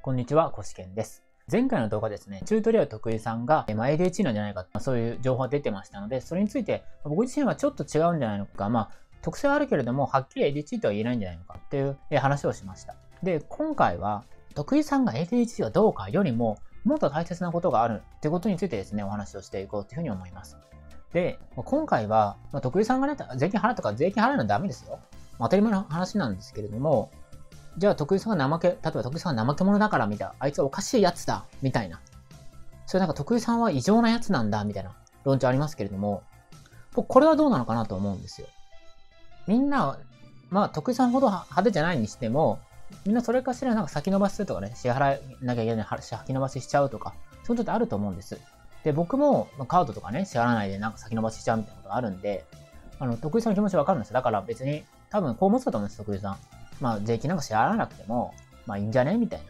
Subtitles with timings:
[0.00, 1.24] こんにちは、コシケンです。
[1.50, 8.90] 前回の動画ですね、チュートリアル得意さんが、まあ、ADHD なんじゃないか、まあ、そういう情報が出てましたので、それについて僕自身はちょっと違うんじゃないのか、まあ、
[9.22, 12.94] 特性はあるけれども、はっきり ADHD とは言えないんじゃないのかっていう話をしました。
[13.24, 14.24] で、今回は、
[14.54, 20.56] 得意さんが ADHD はどうかよりも、もっと大切なことがあるってことについてですね、お話をしていこうというふうに思います。
[21.12, 25.00] で、今回は、まあ、得意さんがね、税金払うとか税金払うのはダメですよ。
[25.40, 27.10] 当たり前の話なんですけれども、
[27.78, 32.00] じゃあ得意さんが怠け、例えば得意さんが怠け者だからみたいな、あいつはおかしいやつだみたいな。
[32.86, 34.92] それなんか得意さんは異常なやつなんだみたいな
[35.24, 36.22] 論調ありますけれども、
[36.92, 38.48] これはどうなのかなと思うんですよ。
[39.46, 39.98] みんな、
[40.50, 42.58] まあ得意さんほど派手じゃないにしても、
[43.06, 48.40] みんなそれかしらなんか先延ばしするとかね、支払いなきゃいけない先延ばししちゃうとか、そういうことってあると思うんです。
[48.82, 52.44] で、僕もカードとかね、支払わないでなんか先延ばししちゃうみたいなことがあるんで、
[52.98, 54.14] あの、得意さんの気持ちわかるんですよ。
[54.14, 56.36] だから別に、多分こう思ってたと思うんです、得意さん。
[56.80, 58.34] まあ、税金なんか支払わなくても、
[58.66, 59.46] まあいいんじゃねみたいな。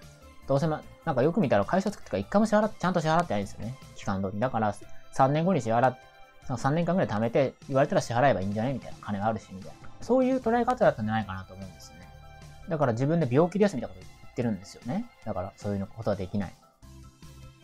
[0.46, 3.74] どうせま、なんかよく見たら会社作ってから一回も支払って、ちゃんと支払ってないんですよね。
[3.96, 4.40] 期間通り。
[4.40, 4.74] だから、
[5.14, 6.00] 3年後に支払って、
[6.46, 8.98] 3年間ぐらい貯めて、言われたら支払えばいいんじゃねみたいな。
[9.00, 9.88] 金があるし、みたいな。
[10.00, 12.08] そういう捉え方だったんじゃないかなと思うんですよね。
[12.68, 15.06] だから自分で病気ですみたいなこと言ってるんですよね。
[15.24, 16.54] だからそういうことはできない。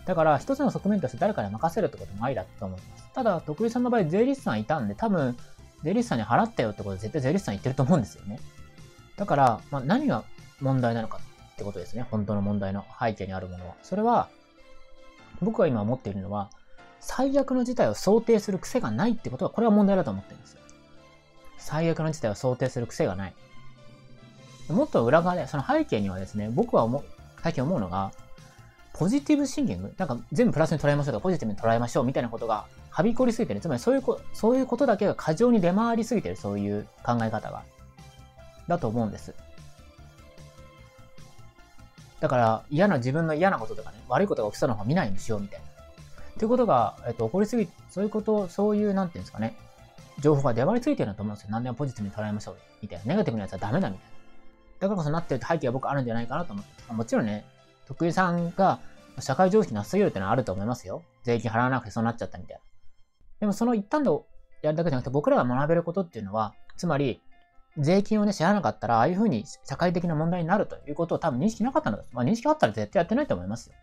[0.05, 3.05] だから一つの側面として誰かに任せるってこともありだと思います。
[3.14, 5.36] ただ、徳井さんの場合税理士さんいたんで、多分、
[5.83, 8.39] 税理士さんに払ったよってことで絶対税理士さん言ってると思うんですよね。
[9.17, 10.25] だから、まあ、何が
[10.61, 11.20] 問題なのか
[11.53, 12.07] ってことですね。
[12.11, 13.75] 本当の問題の背景にあるものは。
[13.83, 14.29] それは、
[15.41, 16.51] 僕が今思っているのは、
[17.01, 20.61] 最悪の事態を想定する癖がないってことは、これは問題だと思ってるんですよ。
[21.59, 23.35] 最悪の事態を想定する癖がない。
[24.69, 27.05] もっと裏側で、その背景にはですね、僕は思う、
[27.42, 28.12] 最近思うのが、
[28.95, 33.61] ポジティブシンキング、なんか全部プラスに捉えましょうとか、ポジティブに捉えましょうみたいなことが、はびこりすぎてる。
[33.61, 37.65] つまりそういうこ、そういうことだけが過剰に出回りすぎてる、そういう考え方が。
[38.69, 39.34] だと思うんです。
[42.20, 45.67] だから嫌な自分の嫌なこととかね、悪いことが起きそうな方見ないようにしようみたいな。
[45.67, 49.57] っていうことが、えっと、起こりすぎ、そういうこと、そういう、なんていうんですかね、
[50.20, 51.51] 情報が出回りついてるんだと思うんですよ。
[51.53, 53.05] 何でもポジティブに捉えましょうみたいな。
[53.05, 54.14] ネガティブなやつはダメだみたいな。
[54.80, 56.92] だからこそなってる背景は僕あるんじゃないかなと思って。
[56.92, 57.45] もちろんね、
[57.86, 58.80] 徳井さんが
[59.20, 61.03] 社会常識なすぎるってのはあると思いますよ。
[61.23, 62.63] 税金払わなくてそうなっちゃったみたいな。
[63.41, 64.11] でもその一旦で
[64.63, 67.20] やるだけじゃなくて僕らが学べることっていうのは、つまり
[67.79, 72.11] 税金をね、知らなかったら、ああいうふうに社会的な問題になるということを多分認識なかったのです。
[72.12, 73.74] まあ認識あったら絶対やってないと思いますよ。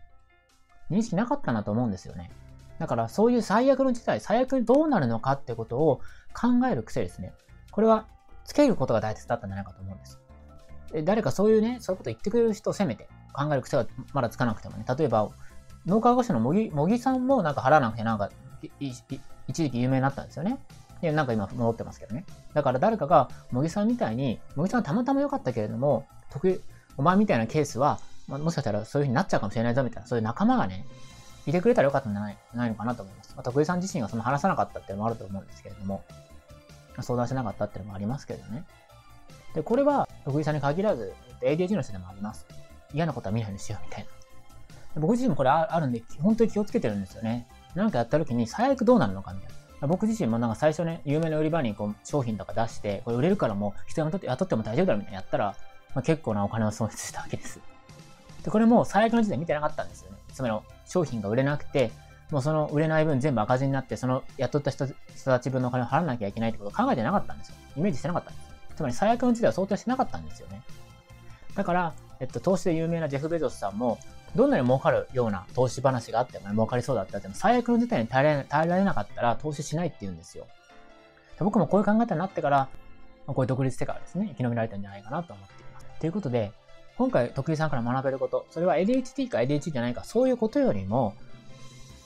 [0.90, 2.30] 認識なかったなと思うんですよね。
[2.78, 6.00] だからそういう最悪の事態、最悪にどうなるのかってことを
[6.34, 7.34] 考える癖ですね。
[7.70, 8.06] これは
[8.44, 10.20] つけることが大切だったんじゃないかと思うんです。
[10.92, 15.30] で誰かそういうね、そういうこと言ってくれる人を責めて考える癖がまだつかなくてもね、例えば、
[15.86, 18.30] 脳科学者の茂木さんもなんか払わなくてなんか
[18.78, 19.04] 一
[19.48, 20.58] 時期有名になったんですよね。
[21.02, 22.24] で、なんか今戻ってますけどね。
[22.54, 26.60] だから誰かが、茂木さんみたいに、茂木さんはたまたま良かったけれども、得意、
[26.96, 27.98] お前みたいなケースは、
[28.28, 30.86] まあ、もしかしたらそういう風になっちゃうかもしれないぞみたいな、そういう仲間がね、
[31.44, 33.32] いてくれたらよかったんじゃないないのかなと思います。
[33.34, 36.04] まあ、徳井さん自身がその話さなかったっていうのもあると思うんですけれども、
[37.00, 38.64] 相談しなかったっていうのもありますけどね。
[39.54, 42.46] で、これは徳井さんに限らず、ADHD の人でもあります。
[42.94, 45.00] 嫌なことは見ないようにしようみたいな。
[45.00, 47.48] 僕自身もこれあるんで、本当に気をつけてるんですよね。
[47.74, 49.54] なんかやった時に最悪どうなるのかみたいな。
[49.88, 55.56] 僕自身もなんか最初ね、有名な売り場にこう商品とか出して、これ売れるからもう人雇って雇っても大丈夫だろみたいなやったら、
[55.94, 57.60] まあ、結構なお金を損失したわけです。
[58.44, 60.18] で、これも最悪の時点見てなかったんですよね。
[60.32, 60.54] つまり
[60.86, 61.90] 商品が売れなくて、
[62.30, 64.86] もうその売れない分全部赤字になって、その雇った人
[65.24, 67.56] たち分のお金を払わなきゃいけないってことを考えてなかったんですよ。
[67.76, 68.52] イメージしてなかったんです。
[68.76, 70.62] つまり最悪の時代は想定してなかったんですよね。
[71.54, 73.98] だから、えっと、投資で有名なジェフ・ベゾスさんも、
[74.34, 80.46] どんなに儲かるような投資話があっても、ね、儲かりそうだったっても、最悪の事態に耐えられなかったら投資しないって言うんですよ。
[81.40, 82.68] 僕もこういう考え方になってから、
[83.26, 85.86] こういう独立してからですね、生き延びられたんじゃないかなと思っています。
[86.00, 86.52] ということで、
[86.96, 91.14] 今回、徳井さんから学べること、それは ADHD か ADHD じゃないか、そういうことよりも、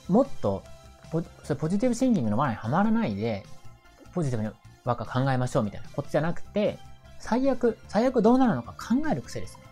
[0.07, 0.63] もっと
[1.11, 3.45] ポ、それポジティブシンキングの罠にはまらないで、
[4.13, 4.51] ポジティブに
[4.83, 6.79] ばっか考えましょうみたいなことじゃなくて、
[7.19, 9.63] 最悪、最悪どうなるのか考える癖ですね。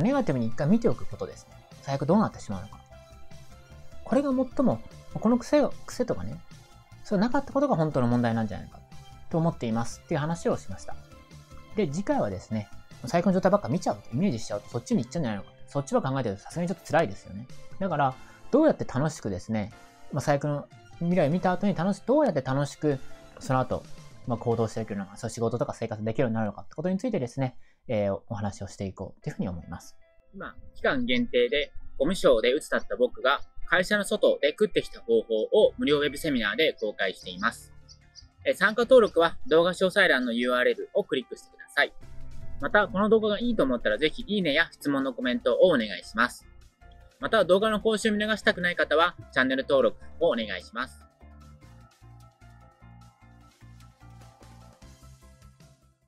[0.00, 1.53] ネガティブに一回見ておくことですね。
[1.84, 2.80] 最悪どうなってしまうのか。
[4.04, 4.80] これが最も、
[5.14, 6.40] この癖を、癖とかね、
[7.04, 8.80] そうなかったことが本当の問題なんじゃないか
[9.30, 10.96] と思っていますっていう話をしました。
[11.76, 12.68] で、次回はですね、
[13.06, 15.50] 最高の状態ばっか見ちゃうとイメージしちゃうとそっちに行っちゃうんじゃないのか。
[15.66, 17.46] そっちば考えてるとさすがにちょっと辛いですよね。
[17.78, 18.14] だから、
[18.50, 19.72] どうやって楽しくですね、
[20.12, 20.66] まあ、最悪の
[21.00, 22.98] 未来を見た後に楽し、どうやって楽しく、
[23.40, 23.82] その後、
[24.26, 27.56] まあ、行動していけるのか、そう仕事とか生活できるようになるのかってことについてですね、
[27.88, 29.96] えー、お話をしていこうというふうに思います。
[30.34, 37.72] 今、期間限定で、ゴミ賞で打つだった僕が、会社の外で食ってきた方法を無料ウェブセミナーで公開しています。
[38.56, 41.92] 参加登録は動画詳細欄の URL をクリックしてください。
[42.60, 46.46] また、この動画がいいと思ったらぜひいいねや質問のコメントをお願いします。
[47.20, 51.03] また、動画の更新を見逃したくない方は、チャンネル登録をお願いします。